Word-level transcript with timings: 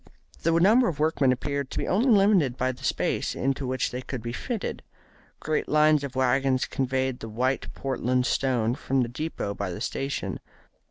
The 0.41 0.49
number 0.59 0.87
of 0.87 0.97
workmen 0.97 1.31
appeared 1.31 1.69
to 1.69 1.77
be 1.77 1.87
only 1.87 2.09
limited 2.09 2.57
by 2.57 2.71
the 2.71 2.83
space 2.83 3.35
into 3.35 3.67
which 3.67 3.91
they 3.91 4.01
could 4.01 4.23
be 4.23 4.33
fitted. 4.33 4.81
Great 5.39 5.69
lines 5.69 6.03
of 6.03 6.15
waggons 6.15 6.65
conveyed 6.65 7.19
the 7.19 7.29
white 7.29 7.71
Portland 7.75 8.25
stone 8.25 8.73
from 8.73 9.01
the 9.01 9.07
depot 9.09 9.53
by 9.53 9.69
the 9.69 9.79
station. 9.79 10.39